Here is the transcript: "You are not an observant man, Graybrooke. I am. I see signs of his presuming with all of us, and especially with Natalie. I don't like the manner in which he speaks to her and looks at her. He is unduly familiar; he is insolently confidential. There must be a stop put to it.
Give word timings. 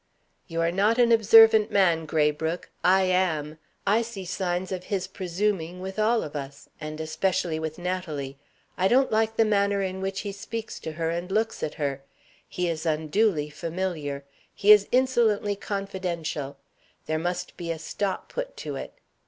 "You 0.47 0.61
are 0.61 0.71
not 0.71 0.97
an 0.97 1.11
observant 1.11 1.69
man, 1.69 2.07
Graybrooke. 2.07 2.71
I 2.83 3.03
am. 3.03 3.59
I 3.85 4.01
see 4.01 4.25
signs 4.25 4.71
of 4.71 4.85
his 4.85 5.05
presuming 5.05 5.79
with 5.79 5.99
all 5.99 6.23
of 6.23 6.35
us, 6.35 6.67
and 6.79 6.99
especially 6.99 7.59
with 7.59 7.77
Natalie. 7.77 8.39
I 8.79 8.87
don't 8.87 9.11
like 9.11 9.35
the 9.35 9.45
manner 9.45 9.83
in 9.83 10.01
which 10.01 10.21
he 10.21 10.31
speaks 10.31 10.79
to 10.79 10.93
her 10.93 11.11
and 11.11 11.31
looks 11.31 11.61
at 11.61 11.75
her. 11.75 12.01
He 12.49 12.67
is 12.67 12.83
unduly 12.83 13.51
familiar; 13.51 14.25
he 14.55 14.71
is 14.71 14.87
insolently 14.91 15.55
confidential. 15.55 16.57
There 17.05 17.19
must 17.19 17.55
be 17.55 17.69
a 17.71 17.77
stop 17.77 18.27
put 18.27 18.57
to 18.57 18.75
it. 18.77 18.93